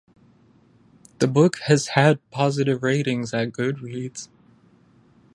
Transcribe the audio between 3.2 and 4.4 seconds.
at Goodreads.